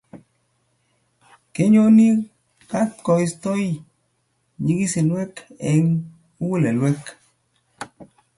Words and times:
Kenyochi 1.53 2.09
kat 2.71 2.91
koistoi 3.05 3.67
nyikisinwek 4.63 5.33
eng 5.71 5.87
mugulelwek 6.37 7.01